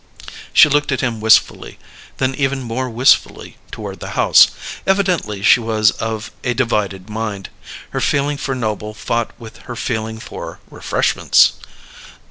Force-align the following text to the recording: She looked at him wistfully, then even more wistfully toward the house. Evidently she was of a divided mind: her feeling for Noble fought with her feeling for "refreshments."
She 0.51 0.67
looked 0.67 0.91
at 0.91 1.01
him 1.01 1.21
wistfully, 1.21 1.77
then 2.17 2.33
even 2.33 2.63
more 2.63 2.89
wistfully 2.89 3.57
toward 3.69 3.99
the 3.99 4.17
house. 4.17 4.47
Evidently 4.87 5.43
she 5.43 5.59
was 5.59 5.91
of 5.91 6.31
a 6.43 6.55
divided 6.55 7.07
mind: 7.07 7.49
her 7.91 8.01
feeling 8.01 8.37
for 8.37 8.55
Noble 8.55 8.95
fought 8.95 9.29
with 9.37 9.57
her 9.69 9.75
feeling 9.75 10.17
for 10.19 10.59
"refreshments." 10.71 11.53